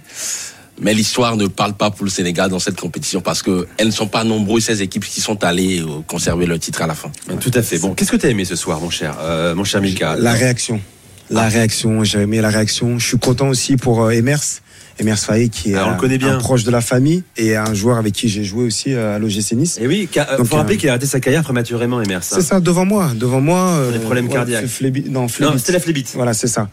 Mais 0.81 0.93
l'histoire 0.93 1.37
ne 1.37 1.47
parle 1.47 1.73
pas 1.73 1.91
pour 1.91 2.03
le 2.03 2.09
Sénégal 2.09 2.49
dans 2.49 2.59
cette 2.59 2.79
compétition 2.79 3.21
parce 3.21 3.41
que 3.41 3.67
elles 3.77 3.87
ne 3.87 3.91
sont 3.91 4.07
pas 4.07 4.23
nombreuses 4.23 4.65
ces 4.65 4.81
équipes 4.81 5.05
qui 5.05 5.21
sont 5.21 5.43
allées 5.43 5.81
euh, 5.81 6.01
conserver 6.07 6.45
leur 6.45 6.59
titre 6.59 6.81
à 6.81 6.87
la 6.87 6.95
fin. 6.95 7.11
Tout 7.39 7.51
à 7.53 7.61
fait. 7.61 7.77
Bon, 7.77 7.93
qu'est-ce 7.93 8.11
que 8.11 8.17
tu 8.17 8.25
as 8.25 8.29
aimé 8.29 8.43
ce 8.43 8.55
soir, 8.55 8.81
mon 8.81 8.89
cher, 8.89 9.15
euh, 9.21 9.53
mon 9.53 9.63
cher 9.63 9.81
Mika? 9.81 10.15
La 10.17 10.33
réaction. 10.33 10.81
La 11.29 11.47
réaction, 11.47 12.03
j'ai 12.03 12.21
aimé 12.21 12.41
la 12.41 12.49
réaction. 12.49 12.97
Je 12.99 13.07
suis 13.07 13.19
content 13.19 13.49
aussi 13.49 13.77
pour 13.77 14.03
euh, 14.03 14.09
Emers. 14.09 14.61
Emers 14.99 15.19
Faye 15.19 15.49
qui 15.49 15.71
est 15.71 15.75
Alors, 15.75 15.97
on 16.01 16.07
bien. 16.07 16.35
Un 16.35 16.37
proche 16.37 16.63
de 16.63 16.71
la 16.71 16.81
famille 16.81 17.23
et 17.37 17.55
un 17.55 17.73
joueur 17.73 17.97
avec 17.97 18.13
qui 18.13 18.29
j'ai 18.29 18.43
joué 18.43 18.63
aussi 18.63 18.93
à 18.93 19.17
l'OGC 19.19 19.53
Nice. 19.53 19.79
Et 19.81 19.87
oui, 19.87 20.07
il 20.13 20.45
faut 20.45 20.55
rappeler 20.55 20.77
qu'il 20.77 20.89
a 20.89 20.93
arrêté 20.93 21.07
sa 21.07 21.19
carrière 21.19 21.43
prématurément, 21.43 22.01
Emers. 22.01 22.23
C'est 22.23 22.41
ça, 22.41 22.59
devant 22.59 22.85
moi, 22.85 23.11
devant 23.15 23.41
moi. 23.41 23.79
Des 23.91 23.99
problèmes 23.99 24.29
cardiaques. 24.29 24.65
non, 25.09 25.27
non 25.39 25.57
c'était 25.57 25.73
la 25.73 25.79
phlébite. 25.79 26.11
Voilà, 26.15 26.33
c'est 26.33 26.47
ça. 26.47 26.69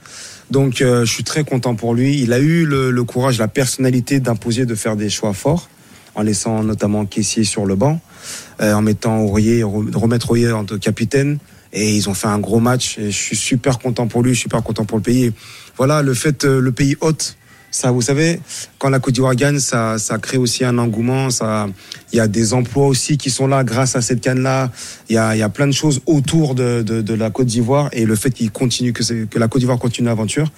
Donc 0.51 0.83
euh, 0.83 1.05
je 1.05 1.13
suis 1.13 1.25
très 1.25 1.45
content 1.45 1.75
pour 1.75 1.95
lui. 1.95 2.21
Il 2.21 2.33
a 2.33 2.41
eu 2.41 2.65
le, 2.67 2.91
le 2.91 3.05
courage, 3.05 3.39
la 3.39 3.49
personnalité 3.49 4.21
d'imposer, 4.21 4.67
de 4.67 4.75
faire 4.75 4.97
des 4.97 5.09
choix 5.09 5.33
forts, 5.33 5.69
en 6.15 6.23
laissant 6.23 6.63
notamment 6.65 7.07
Caissier 7.07 7.45
sur 7.45 7.67
le 7.67 7.77
banc, 7.77 8.01
euh, 8.61 8.75
en 8.75 8.83
mettant 8.83 9.19
Aurier, 9.21 9.63
remettre 9.63 10.31
Aurier 10.31 10.51
en 10.51 10.65
tant 10.65 10.75
que 10.75 10.81
capitaine. 10.81 11.39
Et 11.73 11.95
ils 11.95 12.09
ont 12.09 12.15
fait 12.15 12.27
un 12.27 12.41
gros 12.41 12.59
match. 12.59 12.99
Et 12.99 13.13
je 13.13 13.17
suis 13.17 13.37
super 13.37 13.79
content 13.79 14.09
pour 14.09 14.25
lui, 14.25 14.31
je 14.31 14.41
suis 14.41 14.43
super 14.45 14.63
content 14.65 14.85
pour 14.85 14.99
le 14.99 15.05
pays. 15.05 15.33
voilà, 15.77 16.03
le 16.03 16.15
fait, 16.15 16.45
euh, 16.45 16.61
le 16.61 16.73
pays 16.73 16.97
hôte 17.01 17.37
ça, 17.71 17.93
vous 17.93 18.03
savez, 18.03 18.41
quand 18.79 18.89
la 18.89 18.99
Côte 18.99 19.15
d'Ivoire 19.15 19.35
gagne, 19.35 19.61
ça, 19.61 19.99
ça 19.99 20.19
crée 20.19 20.39
aussi 20.39 20.65
un 20.65 20.77
engouement. 20.79 21.31
Ça, 21.31 21.69
il 22.13 22.17
y 22.17 22.21
a 22.21 22.27
des 22.27 22.53
emplois 22.53 22.87
aussi 22.87 23.17
qui 23.17 23.31
sont 23.31 23.47
là 23.47 23.63
grâce 23.63 23.95
à 23.95 24.03
cette 24.03 24.21
canne-là. 24.21 24.71
Il 25.09 25.15
y 25.15 25.19
a, 25.19 25.37
y 25.37 25.43
a 25.43 25.49
plein 25.49 25.69
de 25.69 25.73
choses 25.73 26.01
autour 26.07 26.55
de, 26.55 26.83
de, 26.83 27.01
de 27.01 27.15
la 27.15 27.31
Côte 27.31 27.47
d'Ivoire 27.47 27.89
et 27.93 28.05
le 28.05 28.17
fait 28.17 28.31
qu'il 28.31 28.51
continue 28.51 28.93
que, 28.93 29.25
que 29.25 29.39
la 29.39 29.49
Côte 29.49 29.61
d'Ivoire 29.61 29.79
continue 29.79 30.09
l'aventure 30.09 30.51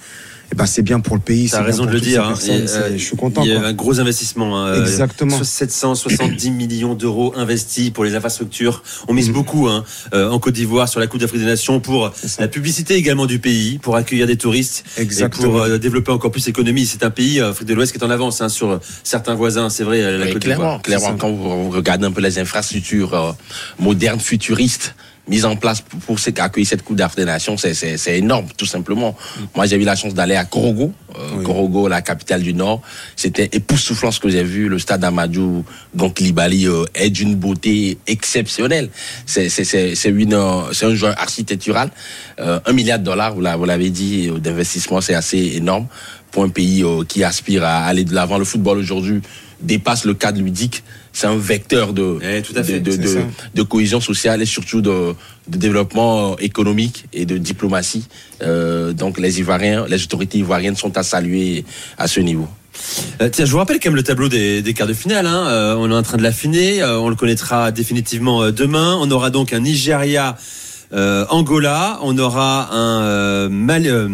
eh 0.53 0.55
ben 0.55 0.67
c'est 0.67 0.83
bien 0.83 0.99
pour 0.99 1.15
le 1.15 1.21
pays. 1.21 1.49
Tu 1.49 1.55
as 1.55 1.63
raison 1.63 1.87
de 1.87 1.89
le 1.89 1.99
dire. 1.99 2.23
Hein. 2.23 2.35
Euh, 2.47 2.91
je 2.95 3.03
suis 3.03 3.17
content. 3.17 3.41
Il 3.43 3.49
y 3.49 3.55
a 3.55 3.65
un 3.65 3.73
gros 3.73 3.99
investissement. 3.99 4.61
Hein. 4.61 4.83
Exactement. 4.83 5.43
770 5.43 6.51
millions 6.51 6.93
d'euros 6.93 7.33
investis 7.35 7.89
pour 7.89 8.03
les 8.03 8.13
infrastructures. 8.13 8.83
On 9.07 9.13
mise 9.13 9.31
mm. 9.31 9.33
beaucoup 9.33 9.67
hein, 9.67 9.83
euh, 10.13 10.29
en 10.29 10.37
Côte 10.37 10.53
d'Ivoire 10.53 10.87
sur 10.87 10.99
la 10.99 11.07
Coupe 11.07 11.21
d'Afrique 11.21 11.41
des 11.41 11.47
Nations 11.47 11.79
pour 11.79 12.11
la 12.37 12.47
publicité 12.47 12.93
également 12.93 13.25
du 13.25 13.39
pays, 13.39 13.79
pour 13.79 13.95
accueillir 13.95 14.27
des 14.27 14.37
touristes 14.37 14.83
Exactement. 14.97 15.43
et 15.43 15.49
pour 15.49 15.61
euh, 15.61 15.77
développer 15.79 16.11
encore 16.11 16.29
plus 16.29 16.45
l'économie. 16.45 16.85
C'est 16.85 17.03
un 17.03 17.09
pays, 17.09 17.39
Afrique 17.39 17.67
de 17.67 17.73
l'Ouest, 17.73 17.91
qui 17.91 17.97
est 17.97 18.03
en 18.03 18.11
avance 18.11 18.39
hein, 18.41 18.49
sur 18.49 18.79
certains 19.03 19.33
voisins. 19.33 19.69
C'est 19.69 19.83
vrai, 19.83 20.19
la 20.19 20.31
Côte 20.31 20.43
d'Ivoire. 20.43 20.83
Clairement, 20.83 21.07
clairement 21.07 21.17
quand 21.17 21.31
vous 21.31 21.71
regardez 21.71 22.05
un 22.05 22.11
peu 22.11 22.21
les 22.21 22.37
infrastructures 22.37 23.35
modernes, 23.79 24.19
futuristes 24.19 24.93
mise 25.27 25.45
en 25.45 25.55
place 25.55 25.81
pour, 25.81 25.99
pour 25.99 26.17
accueillir 26.37 26.67
cette 26.67 26.83
Coupe 26.83 26.97
d'Afrique 26.97 27.19
des 27.19 27.25
Nations, 27.25 27.55
c'est 27.57 28.17
énorme, 28.17 28.47
tout 28.57 28.65
simplement. 28.65 29.15
Moi, 29.55 29.65
j'ai 29.65 29.77
eu 29.77 29.83
la 29.83 29.95
chance 29.95 30.13
d'aller 30.13 30.35
à 30.35 30.45
Korogo, 30.45 30.91
euh, 31.17 31.43
Korogo, 31.43 31.87
la 31.87 32.01
capitale 32.01 32.41
du 32.41 32.53
Nord. 32.53 32.81
C'était 33.15 33.49
époustouflant 33.51 34.11
ce 34.11 34.19
que 34.19 34.29
j'ai 34.29 34.43
vu. 34.43 34.67
Le 34.67 34.79
stade 34.79 35.03
Amadou 35.03 35.63
donc 35.93 36.19
Libali 36.19 36.67
euh, 36.67 36.85
est 36.93 37.09
d'une 37.09 37.35
beauté 37.35 37.97
exceptionnelle. 38.07 38.89
C'est 39.25 39.47
euh, 40.33 40.71
c'est 40.73 40.85
un 40.85 40.95
joueur 40.95 41.15
architectural. 41.17 41.89
Euh, 42.39 42.59
un 42.65 42.73
milliard 42.73 42.99
de 42.99 43.05
dollars, 43.05 43.35
vous 43.35 43.65
l'avez 43.65 43.89
dit, 43.89 44.29
euh, 44.29 44.39
d'investissement, 44.39 45.01
c'est 45.01 45.13
assez 45.13 45.53
énorme 45.55 45.87
pour 46.31 46.43
un 46.43 46.49
pays 46.49 46.83
qui 47.07 47.23
aspire 47.23 47.63
à 47.63 47.85
aller 47.85 48.03
de 48.03 48.13
l'avant. 48.13 48.39
Le 48.39 48.45
football 48.45 48.79
aujourd'hui 48.79 49.21
dépasse 49.61 50.03
le 50.03 50.15
cadre 50.15 50.41
ludique 50.41 50.83
c'est 51.13 51.27
un 51.27 51.37
vecteur 51.37 51.93
de, 51.93 52.17
Eh, 52.21 52.41
tout 52.41 52.53
à 52.55 52.63
fait, 52.63 52.79
de, 52.79 52.95
de, 52.97 53.21
de- 53.55 53.61
cohésion 53.63 54.01
sociale 54.01 54.41
et 54.41 54.45
surtout 54.45 54.81
de, 54.81 55.13
de 55.47 55.57
développement 55.57 56.37
économique 56.39 57.05
et 57.13 57.25
de 57.25 57.37
diplomatie. 57.37 58.07
Euh, 58.41 58.91
donc 58.93 59.19
les 59.19 59.39
Ivoiriens, 59.39 59.85
les 59.87 60.03
autorités 60.03 60.39
ivoiriennes 60.39 60.75
sont 60.75 60.97
à 60.97 61.03
saluer 61.03 61.63
à 61.97 62.07
ce 62.07 62.19
niveau. 62.19 62.47
Euh, 63.21 63.29
tiens, 63.29 63.45
je 63.45 63.51
vous 63.51 63.59
rappelle 63.59 63.79
quand 63.79 63.89
même 63.89 63.95
le 63.95 64.03
tableau 64.03 64.27
des, 64.29 64.63
des 64.63 64.73
quarts 64.73 64.87
de 64.87 64.93
finale. 64.93 65.27
Hein. 65.27 65.45
Euh, 65.47 65.75
on 65.77 65.91
est 65.91 65.95
en 65.95 66.01
train 66.01 66.17
de 66.17 66.23
l'affiner. 66.23 66.81
Euh, 66.81 66.97
on 66.99 67.09
le 67.09 67.15
connaîtra 67.15 67.71
définitivement 67.71 68.41
euh, 68.41 68.51
demain. 68.51 68.97
On 68.99 69.09
aura 69.11 69.29
donc 69.29 69.53
un 69.53 69.59
Nigeria. 69.59 70.35
Euh, 70.93 71.25
Angola, 71.29 71.99
on 72.03 72.17
aura 72.17 72.73
un, 72.73 73.01
euh, 73.03 73.49
euh, 73.49 74.09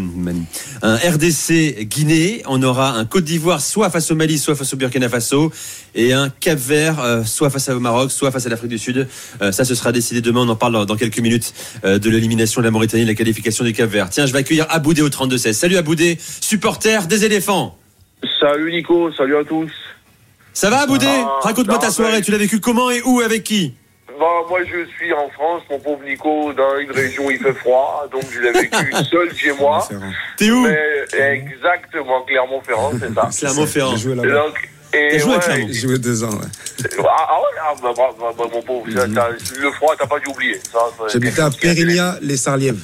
un 0.81 0.95
RDC 0.95 1.83
Guinée, 1.83 2.41
on 2.47 2.63
aura 2.63 2.91
un 2.91 3.05
Côte 3.05 3.25
d'Ivoire 3.25 3.61
soit 3.61 3.89
face 3.89 4.09
au 4.11 4.15
Mali, 4.15 4.37
soit 4.37 4.55
face 4.55 4.73
au 4.73 4.77
Burkina 4.77 5.09
Faso, 5.09 5.51
et 5.93 6.13
un 6.13 6.29
Cap 6.29 6.57
Vert 6.57 6.99
euh, 6.99 7.23
soit 7.23 7.49
face 7.49 7.69
au 7.69 7.79
Maroc, 7.79 8.11
soit 8.11 8.31
face 8.31 8.45
à 8.45 8.49
l'Afrique 8.49 8.69
du 8.69 8.77
Sud. 8.77 9.07
Euh, 9.41 9.51
ça, 9.51 9.65
ce 9.65 9.75
sera 9.75 9.91
décidé 9.91 10.21
demain. 10.21 10.41
On 10.41 10.49
en 10.49 10.55
parle 10.55 10.73
dans, 10.73 10.85
dans 10.85 10.95
quelques 10.95 11.19
minutes 11.19 11.53
euh, 11.83 11.99
de 11.99 12.09
l'élimination 12.09 12.61
de 12.61 12.65
la 12.65 12.71
Mauritanie, 12.71 13.03
de 13.03 13.09
la 13.09 13.15
qualification 13.15 13.65
du 13.65 13.73
Cap 13.73 13.89
Vert. 13.89 14.09
Tiens, 14.09 14.25
je 14.25 14.31
vais 14.33 14.39
accueillir 14.39 14.65
Aboudé 14.69 15.01
au 15.01 15.09
32-16. 15.09 15.53
Salut 15.53 15.77
Aboudé, 15.77 16.17
supporter 16.39 17.07
des 17.07 17.25
éléphants. 17.25 17.77
Salut 18.39 18.71
Nico, 18.71 19.11
salut 19.13 19.37
à 19.37 19.43
tous. 19.43 19.71
Ça 20.53 20.69
va, 20.69 20.85
Boudé 20.85 21.07
Ah, 21.07 21.39
Raconte-moi 21.41 21.77
ta 21.77 21.89
soirée. 21.89 22.21
Tu 22.21 22.31
l'as 22.31 22.37
vécu 22.37 22.59
comment 22.59 22.91
et 22.91 23.01
où 23.03 23.21
avec 23.21 23.43
qui? 23.43 23.73
Bah, 24.19 24.25
moi 24.49 24.59
je 24.65 24.85
suis 24.97 25.13
en 25.13 25.29
France, 25.29 25.61
mon 25.69 25.79
pauvre 25.79 26.03
Nico, 26.03 26.51
dans 26.51 26.77
une 26.77 26.91
région 26.91 27.27
où 27.27 27.31
il 27.31 27.39
fait 27.39 27.53
froid, 27.53 28.05
donc 28.11 28.23
je 28.29 28.41
l'ai 28.41 28.51
vécu 28.51 28.93
seul 29.09 29.33
chez 29.33 29.53
moi. 29.53 29.85
C'est 29.87 29.93
vrai. 29.93 30.09
T'es 30.35 30.51
où 30.51 30.63
Mais 30.63 31.35
exactement, 31.35 32.23
Clermont-Ferrand, 32.23 32.91
c'est 32.99 33.13
ça. 33.13 33.29
Clermont-Ferrand. 33.39 33.95
J'ai 33.95 33.97
joué 33.97 34.11
Et 34.11 34.15
là-bas. 34.15 34.47
donc, 34.47 34.69
et 34.91 35.07
T'as 35.11 35.17
joué 35.19 35.31
à 35.31 35.35
ouais, 35.35 35.41
Clermont 35.41 35.67
J'ai 35.69 35.79
joué 35.79 35.99
deux 35.99 36.23
ans, 36.25 36.31
ouais. 36.31 36.85
Ah, 36.99 37.27
ah 37.29 37.39
ouais, 37.39 37.59
ah, 37.61 37.73
bah, 37.81 37.93
bah, 37.95 38.09
bah, 38.19 38.33
bah, 38.37 38.43
mon 38.51 38.61
pauvre, 38.61 38.91
ça, 38.91 39.07
ça, 39.13 39.29
le 39.57 39.71
froid, 39.71 39.95
t'as 39.97 40.07
pas 40.07 40.19
dû 40.19 40.27
oublier. 40.27 40.59
J'habitais 41.13 41.41
à 41.41 41.49
Périlia, 41.49 42.17
les 42.21 42.35
Sarlièves. 42.35 42.83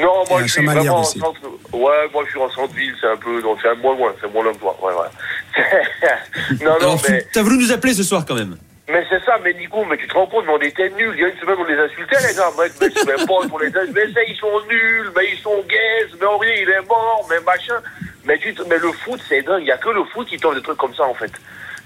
Non, 0.00 0.24
moi 0.28 0.40
je 0.42 0.50
suis 0.50 0.64
vraiment 0.64 1.00
en 1.00 1.04
centre. 1.04 1.40
Ouais, 1.72 2.08
moi 2.14 2.24
je 2.24 2.30
suis 2.30 2.40
en 2.40 2.50
centre-ville, 2.50 2.94
c'est 2.98 3.08
un 3.08 3.16
peu. 3.18 3.42
Donc 3.42 3.58
c'est 3.62 3.74
moins 3.76 3.94
loin, 3.94 4.12
c'est 4.20 4.32
moins 4.32 4.42
loin 4.42 4.52
que 4.54 4.58
toi. 4.58 4.76
Ouais, 4.82 4.94
ouais. 4.94 6.64
non, 6.64 6.78
non, 6.80 6.96
mais. 7.06 7.26
T'as 7.30 7.42
voulu 7.42 7.58
nous 7.58 7.70
appeler 7.70 7.92
ce 7.92 8.02
soir 8.02 8.24
quand 8.26 8.34
même 8.34 8.56
Mais 8.92 9.06
c'est 9.08 9.24
ça, 9.24 9.38
mais 9.42 9.54
Nico, 9.54 9.86
mais 9.86 9.96
tu 9.96 10.06
te 10.06 10.12
rends 10.12 10.26
compte, 10.26 10.44
mais 10.44 10.52
on 10.52 10.60
était 10.60 10.90
nuls. 10.90 11.14
Il 11.14 11.22
y 11.22 11.24
a 11.24 11.28
une 11.28 11.38
semaine, 11.38 11.56
on 11.58 11.64
les 11.64 11.78
insultait, 11.78 12.18
les 12.28 12.34
gars. 12.34 12.50
Mais, 12.58 12.68
mais 13.06 13.26
potes, 13.26 13.48
on 13.50 13.56
les. 13.56 13.70
Mais 13.70 14.12
ça, 14.12 14.22
ils 14.28 14.36
sont 14.36 14.60
nuls, 14.68 15.10
mais 15.16 15.30
ils 15.32 15.38
sont 15.38 15.64
gays, 15.66 16.08
mais 16.20 16.26
Henri, 16.26 16.50
il 16.60 16.68
est 16.68 16.86
mort, 16.86 17.26
mais 17.30 17.40
machin. 17.40 17.80
Mais, 18.26 18.36
tu, 18.36 18.54
mais 18.68 18.76
le 18.76 18.92
foot, 18.92 19.18
c'est 19.26 19.40
dingue. 19.40 19.62
Il 19.62 19.64
n'y 19.64 19.72
a 19.72 19.78
que 19.78 19.88
le 19.88 20.04
foot 20.04 20.28
qui 20.28 20.36
t'offre 20.36 20.56
des 20.56 20.62
trucs 20.62 20.76
comme 20.76 20.94
ça, 20.94 21.04
en 21.04 21.14
fait. 21.14 21.32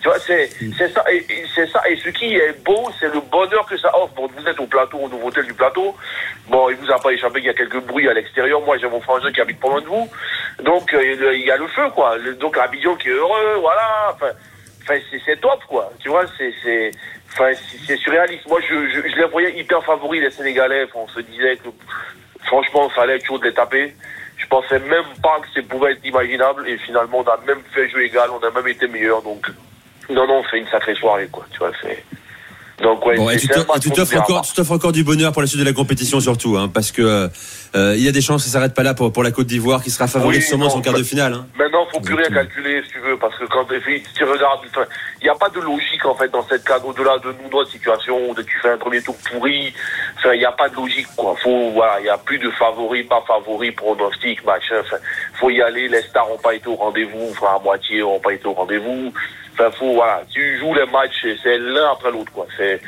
Tu 0.01 0.09
vois, 0.09 0.19
c'est, 0.19 0.51
c'est 0.77 0.93
ça, 0.93 1.05
et, 1.13 1.25
c'est 1.55 1.71
ça. 1.71 1.81
Et 1.89 1.97
ce 1.97 2.09
qui 2.09 2.35
est 2.35 2.65
beau, 2.65 2.91
c'est 2.99 3.15
le 3.15 3.21
bonheur 3.21 3.65
que 3.67 3.77
ça 3.77 3.97
offre. 3.97 4.13
Bon, 4.15 4.29
vous 4.37 4.49
êtes 4.49 4.59
au 4.59 4.67
plateau, 4.67 4.99
au 4.99 5.09
nouveau 5.09 5.29
hôtel 5.29 5.47
du 5.47 5.55
plateau. 5.55 5.95
Bon, 6.49 6.71
il 6.71 6.77
vous 6.77 6.91
a 6.91 6.99
pas 6.99 7.13
échappé 7.13 7.39
qu'il 7.39 7.47
y 7.47 7.51
a 7.51 7.55
quelques 7.55 7.83
bruits 7.83 8.09
à 8.09 8.15
l'extérieur. 8.15 8.61
Moi, 8.63 8.79
j'ai 8.79 8.89
mon 8.89 9.01
frangin 9.01 9.31
qui 9.31 9.41
habite 9.41 9.61
pas 9.61 9.69
loin 9.69 9.81
de 9.81 9.87
vous. 9.87 10.11
Donc, 10.65 10.93
euh, 10.93 11.33
il 11.35 11.47
y 11.47 11.51
a 11.53 11.57
le 11.57 11.69
feu, 11.69 11.89
quoi. 11.95 12.17
Donc, 12.41 12.59
Abidjan 12.59 12.97
qui 12.97 13.11
est 13.11 13.13
heureux, 13.13 13.59
voilà. 13.61 14.13
Enfin, 14.13 14.33
C'est, 14.87 15.40
top, 15.40 15.64
quoi. 15.69 15.93
Tu 16.00 16.09
vois, 16.09 16.25
c'est, 16.38 16.52
c'est, 16.62 16.90
enfin, 17.33 17.52
surréaliste. 17.97 18.47
Moi, 18.49 18.61
je, 18.69 18.88
je, 18.88 19.09
je 19.09 19.16
les 19.16 19.25
voyais 19.26 19.59
hyper 19.59 19.83
favoris, 19.85 20.21
les 20.21 20.31
Sénégalais. 20.31 20.87
On 20.95 21.09
se 21.09 21.21
disait 21.21 21.57
que, 21.57 21.69
franchement, 22.45 22.88
il 22.88 22.95
fallait 22.95 23.19
toujours 23.19 23.40
de 23.40 23.47
les 23.47 23.55
taper. 23.55 23.95
Je 24.37 24.47
pensais 24.47 24.78
même 24.78 25.05
pas 25.23 25.40
que 25.40 25.49
ça 25.55 25.66
pouvait 25.69 25.93
être 25.93 26.05
imaginable. 26.05 26.69
Et 26.69 26.78
finalement, 26.78 27.19
on 27.19 27.25
a 27.25 27.38
même 27.47 27.62
fait 27.73 27.88
jeu 27.88 28.05
égal. 28.05 28.31
On 28.31 28.47
a 28.47 28.50
même 28.50 28.69
été 28.69 28.87
meilleur. 28.87 29.23
Donc, 29.23 29.47
non, 30.09 30.26
non, 30.26 30.38
on 30.38 30.45
fait 30.45 30.59
une 30.59 30.69
sacrée 30.69 30.95
soirée, 30.95 31.28
quoi. 31.31 31.45
Tu 31.50 31.59
vois, 31.59 31.73
c'est, 31.83 32.05
donc, 32.83 33.04
ouais, 33.06 33.16
Bon, 33.16 33.30
et 33.30 33.38
c'est, 33.38 33.49
tu 33.49 33.49
t'offres- 33.90 34.16
encore, 34.18 34.42
pas. 34.42 34.47
tu 34.47 34.52
t'offres 34.54 34.73
encore 34.73 34.92
du 34.92 35.02
bonheur 35.02 35.33
pour 35.33 35.40
la 35.40 35.49
suite 35.49 35.61
de 35.61 35.64
la 35.64 35.73
compétition 35.73 36.21
surtout, 36.21 36.59
hein, 36.59 36.68
parce 36.73 36.92
que 36.92 37.00
euh, 37.00 37.28
euh, 37.75 37.95
il 37.97 38.02
y 38.02 38.09
a 38.09 38.12
des 38.12 38.21
chances 38.21 38.42
que 38.42 38.49
ça 38.49 38.54
s'arrête 38.54 38.75
pas 38.75 38.83
là 38.83 38.92
pour, 38.92 39.12
pour 39.12 39.23
la 39.23 39.30
Côte 39.30 39.47
d'Ivoire 39.47 39.83
qui 39.83 39.90
sera 39.90 40.06
favorite 40.06 40.40
Oui, 40.40 40.47
sûrement 40.47 40.68
son 40.68 40.83
quart 40.83 40.92
de 40.92 40.99
bah- 40.99 41.04
finale. 41.04 41.33
Hein. 41.33 41.47
Maintenant, 41.59 41.87
faut 41.90 42.00
plus 42.00 42.14
rien 42.14 42.28
calculer, 42.28 42.83
si 42.85 42.92
tu 42.92 42.99
veux, 43.00 43.16
parce 43.18 43.35
que 43.38 43.45
quand 43.47 43.64
tu 43.64 44.02
tu 44.14 44.25
regardes, 44.25 44.61
il 45.23 45.25
n'y 45.25 45.30
a 45.30 45.35
pas 45.35 45.49
de 45.49 45.61
logique, 45.61 46.04
en 46.04 46.14
fait, 46.14 46.28
dans 46.30 46.47
cette 46.47 46.64
cadre, 46.64 46.88
au-delà 46.88 47.18
de 47.18 47.28
nous, 47.42 47.49
notre 47.50 47.71
situation, 47.71 48.35
de 48.35 48.42
tu 48.42 48.59
fais 48.61 48.71
un 48.71 48.76
premier 48.78 49.00
tour 49.00 49.16
pourri, 49.30 49.73
enfin, 50.18 50.35
il 50.35 50.38
n'y 50.40 50.45
a 50.45 50.52
pas 50.52 50.68
de 50.68 50.75
logique, 50.76 51.06
quoi. 51.16 51.35
Faut, 51.42 51.71
voilà, 51.71 51.99
il 52.00 52.04
n'y 52.04 52.09
a 52.11 52.18
plus 52.18 52.38
de 52.38 52.50
favoris, 52.50 53.06
pas 53.09 53.25
favoris, 53.26 53.75
pronostic, 53.75 54.45
machin, 54.45 54.83
faut 55.40 55.49
y 55.50 55.62
aller, 55.62 55.88
les 55.88 56.02
stars 56.02 56.28
n'ont 56.28 56.37
pas 56.38 56.54
été 56.54 56.68
au 56.68 56.76
rendez-vous, 56.76 57.28
enfin, 57.30 57.56
à 57.59 57.62
moitié 57.62 58.00
n'ont 58.00 58.21
pas 58.21 58.35
été 58.35 58.47
au 58.47 58.52
rendez-vous. 58.52 59.12
Enfin, 59.59 59.71
faut, 59.79 59.95
voilà, 59.95 60.23
tu 60.31 60.59
joues 60.59 60.75
les 60.75 60.85
matchs, 60.85 61.25
c'est 61.43 61.57
l'un 61.57 61.91
après 61.93 62.11
l'autre, 62.11 62.31
quoi. 62.31 62.47
C'est, 62.59 62.79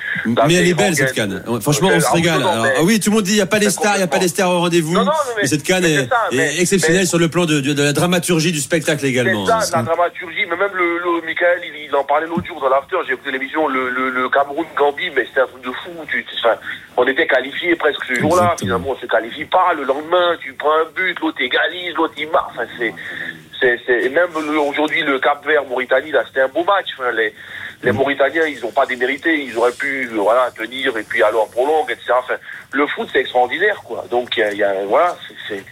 Mais 0.47 0.55
elle 0.55 0.69
est 0.69 0.75
belle 0.75 0.95
cette 0.95 1.15
canne. 1.15 1.43
Franchement, 1.63 1.89
on 1.95 1.99
se 2.01 2.13
régale. 2.13 2.43
Alors, 2.43 2.67
ah 2.77 2.83
oui, 2.83 3.01
tout 3.01 3.09
le 3.09 3.17
monde 3.17 3.25
dit 3.25 3.33
il 3.33 3.37
n'y 3.37 3.41
a 3.41 3.47
pas 3.47 3.59
les 3.59 3.71
stars, 3.71 3.95
il 3.95 3.99
n'y 3.99 4.03
a 4.05 4.07
pas 4.07 4.19
les 4.19 4.29
stars 4.29 4.51
au 4.51 4.59
rendez-vous. 4.61 4.93
Non, 4.93 5.05
non, 5.05 5.13
mais, 5.29 5.43
mais- 5.43 5.49
cette 5.49 5.63
canne 5.63 5.85
mais 6.33 6.37
est, 6.39 6.61
exceptionnelle 6.61 7.07
sur 7.07 7.19
le 7.19 7.29
plan 7.29 7.47
de, 7.47 7.61
de- 7.61 7.73
de 7.73 7.83
la 7.83 7.93
dramaturgie 7.95 8.53
du 8.53 8.61
spectacle 8.61 9.05
également. 9.07 9.47
C'est 9.47 9.53
hein. 9.53 9.61
ça, 9.61 9.77
la 9.79 9.83
dramaturgie, 9.85 10.45
mais 10.51 10.57
même 10.57 10.75
le, 10.75 10.99
le 10.99 11.25
Michael, 11.25 11.61
il, 11.65 11.85
il 11.89 11.97
en 11.97 12.05
parlait 12.05 12.27
l'autre 12.27 12.47
jour 12.47 12.61
dans 12.61 12.69
l'after, 12.69 12.97
j'ai 13.07 13.15
écouté 13.15 13.31
l'émission, 13.33 13.67
le, 13.67 13.89
le, 13.89 14.11
le 14.11 14.29
Cameroun-Gambie, 14.29 15.11
mais 15.17 15.25
c'était 15.25 15.41
un 15.41 15.47
truc 15.47 15.63
de 15.65 15.71
fou. 15.73 15.91
Tu, 16.09 16.25
enfin, 16.45 16.57
on 16.99 17.07
était 17.07 17.27
qualifiés 17.27 17.77
presque 17.77 18.05
ce 18.07 18.15
jour-là, 18.15 18.57
finalement 18.61 18.91
on 18.91 18.97
se 19.01 19.07
qualifie 19.07 19.45
pas, 19.47 19.73
le 19.75 19.85
lendemain 19.85 20.37
tu 20.41 20.53
prends 20.53 20.73
un 20.73 20.87
but, 20.95 21.19
l'autre 21.21 21.41
égalise, 21.41 21.95
l'autre 21.97 22.15
il 22.19 22.29
marque, 22.29 22.51
enfin 22.51 22.65
c'est... 22.79 22.93
c'est, 23.61 23.81
c'est 23.87 24.03
et 24.05 24.09
même 24.09 24.31
le- 24.35 24.59
aujourd'hui 24.61 25.03
le 25.03 25.19
Cap 25.19 25.45
Vert 25.47 25.65
Mauritanie 25.65 26.11
là 26.12 26.25
c'était 26.27 26.43
un 26.43 26.49
beau 26.49 26.65
match. 26.65 26.87
Enfin, 26.99 27.11
les 27.12 27.35
les 27.83 27.93
Mauritaniens 27.93 28.47
ils 28.47 28.65
ont 28.67 28.73
pas 28.73 28.87
démérité. 28.87 29.35
Ils 29.38 29.57
auraient 29.57 29.73
pu 29.73 30.09
euh, 30.12 30.17
voilà 30.19 30.50
tenir 30.50 30.97
et 30.97 31.03
puis 31.03 31.23
alors 31.23 31.50
prolongue 31.50 31.91
etc 31.91 32.12
enfin, 32.19 32.35
le 32.73 32.87
foot 32.87 33.09
c'est 33.12 33.21
extraordinaire 33.21 33.81
quoi. 33.85 34.05
Donc 34.11 34.37
il 34.37 34.53
y 34.55 34.57
y 34.59 34.65
a- 34.65 34.85
voilà 34.87 35.17
c'est, 35.27 35.35
c'est 35.57 35.65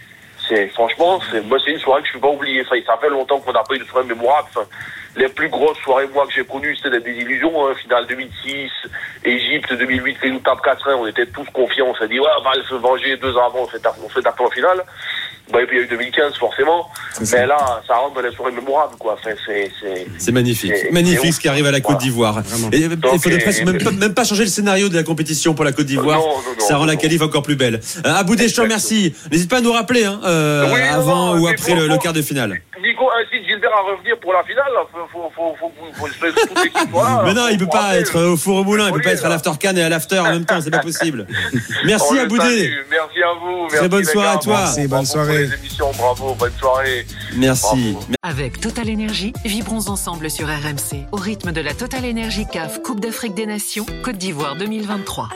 c'est 0.47 0.67
franchement 0.69 1.19
c'est 1.31 1.41
moi 1.41 1.57
c'est 1.63 1.71
une 1.71 1.79
soirée 1.79 2.01
que 2.03 2.07
je 2.09 2.13
peux 2.13 2.19
pas 2.21 2.29
oublier. 2.29 2.63
Ça, 2.65 2.75
ça 2.85 2.97
fait 3.01 3.09
longtemps 3.09 3.39
qu'on 3.39 3.51
n'a 3.53 3.63
pas 3.63 3.75
eu 3.75 3.79
de 3.79 3.83
soirée 3.85 4.07
mémorable. 4.07 4.47
Enfin, 4.55 4.67
les 5.15 5.29
plus 5.29 5.49
grosses 5.49 5.79
soirées 5.79 6.07
moi 6.13 6.27
que 6.27 6.33
j'ai 6.33 6.45
connues 6.45 6.75
c'était 6.75 6.99
des 6.99 7.11
illusions 7.11 7.67
hein, 7.67 7.73
finale 7.81 8.05
2006 8.05 8.69
Égypte 9.25 9.73
2008 9.73 10.15
fait 10.19 10.29
nous 10.29 10.39
tape 10.39 10.59
4-1 10.63 10.93
on 10.93 11.07
était 11.07 11.25
tous 11.25 11.45
confiants. 11.51 11.87
On 11.87 11.95
s'est 11.95 12.07
dit 12.07 12.19
ouais 12.19 12.29
on 12.39 12.43
va 12.43 12.53
se 12.63 12.75
venger 12.75 13.17
deux 13.17 13.35
ans 13.35 13.47
avant 13.47 13.61
on 13.63 14.09
s'est 14.09 14.21
tapé 14.21 14.43
en 14.43 14.49
finale 14.51 14.83
bah, 15.51 15.61
et 15.61 15.65
puis 15.65 15.77
il 15.77 15.79
y 15.79 15.81
a 15.83 15.85
eu 15.85 15.89
2015 15.89 16.33
forcément 16.37 16.89
mais 17.31 17.45
là 17.47 17.81
ça 17.87 17.95
rentre 17.95 18.15
dans 18.15 18.21
les 18.21 18.31
soirées 18.35 18.51
mémorables 18.51 18.95
quoi 18.99 19.13
enfin, 19.19 19.31
c'est 19.45 19.71
c'est 19.81 20.07
C'est 20.17 20.31
magnifique, 20.31 20.73
C'est- 20.75 20.91
magnifique 20.91 21.33
ce 21.33 21.39
qui 21.39 21.47
arrive 21.47 21.65
à 21.65 21.71
la 21.71 21.81
Côte 21.81 21.97
d'Ivoire. 21.99 22.41
Vraiment. 22.41 22.69
Et 22.71 22.77
il 22.79 23.19
faudrait 23.19 23.39
et- 23.39 23.41
presque 23.43 23.63
même, 23.63 23.77
pas- 23.81 23.91
même 23.91 24.13
pas 24.13 24.23
changer 24.23 24.43
le 24.43 24.49
scénario 24.49 24.89
de 24.89 24.95
la 24.95 25.03
compétition 25.03 25.53
pour 25.53 25.63
la 25.65 25.71
Côte 25.71 25.85
d'Ivoire. 25.85 26.19
Non, 26.19 26.25
non, 26.27 26.41
non, 26.59 26.65
Ça 26.65 26.77
rend 26.77 26.85
la 26.85 26.95
qualif 26.95 27.21
encore 27.21 27.41
plus 27.43 27.55
belle. 27.55 27.79
Euh, 28.05 28.13
Aboudé, 28.13 28.47
je 28.47 28.55
te 28.55 28.61
remercie. 28.61 29.13
N'hésite 29.31 29.49
pas 29.49 29.57
à 29.57 29.61
nous 29.61 29.71
rappeler 29.71 30.03
hein, 30.05 30.19
euh, 30.25 30.71
Oui, 30.73 30.81
avant 30.81 31.35
non, 31.35 31.41
ou 31.41 31.47
après 31.47 31.73
bon, 31.75 31.87
le, 31.87 31.97
quart 31.97 32.13
de 32.13 32.21
finale. 32.21 32.61
Nico 32.97 33.09
incite 33.11 33.45
Gilbert 33.47 33.71
à 33.73 33.81
revenir 33.91 34.19
pour 34.19 34.33
la 34.33 34.43
finale 34.43 34.71
là. 34.73 34.81
faut 34.91 35.07
faut 35.07 35.29
faut 35.35 35.55
faut, 35.55 36.07
Mais 37.25 37.33
non, 37.33 37.47
il 37.49 37.57
peut 37.57 37.67
pas 37.67 37.97
être 37.97 38.19
au 38.19 38.37
four 38.37 38.57
au 38.57 38.63
moulin, 38.63 38.87
il 38.87 38.93
peut 38.93 39.01
pas 39.01 39.11
être 39.11 39.25
à 39.25 39.29
là. 39.29 39.35
l'after 39.35 39.51
can 39.61 39.75
et 39.75 39.83
à 39.83 39.89
l'after 39.89 40.19
en 40.19 40.31
même 40.31 40.45
temps, 40.45 40.59
c'est 40.61 40.71
pas 40.71 40.79
possible. 40.79 41.27
Merci 41.85 42.19
Aboudé. 42.19 42.43
salue. 42.43 42.73
Merci 42.89 43.23
à 43.23 43.33
vous. 43.33 43.67
Très 43.67 43.75
merci, 43.77 43.89
bonne 43.89 44.03
soirée 44.05 44.27
gars. 44.27 44.33
à 44.33 44.37
toi. 44.37 44.57
Merci, 44.59 44.79
bonne 44.81 44.89
bravo 44.89 45.03
pour 45.03 45.11
soirée. 45.11 45.45
les 45.45 45.53
émissions, 45.55 45.91
bravo, 45.97 46.33
bonne 46.35 46.53
soirée. 46.59 47.05
Merci. 47.35 47.93
Bravo. 47.93 48.07
Avec 48.23 48.59
Total 48.61 48.89
Énergie, 48.89 49.33
vibrons 49.45 49.87
ensemble 49.89 50.29
sur 50.29 50.47
RMC 50.47 51.05
au 51.11 51.17
rythme 51.17 51.51
de 51.51 51.61
la 51.61 51.73
Total 51.73 52.03
Énergie 52.05 52.45
CAF 52.51 52.81
Coupe 52.81 52.99
d'Afrique 52.99 53.35
des 53.35 53.45
Nations 53.45 53.85
Côte 54.03 54.17
d'Ivoire 54.17 54.55
2023. 54.55 55.29